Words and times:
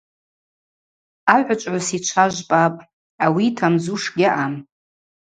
Агӏвычӏвгӏвыс 1.33 1.87
йчва 1.97 2.25
жвпӏапӏ, 2.33 2.79
ауи 3.23 3.45
йтамдзуш 3.49 4.03
гьаъам. 4.15 4.53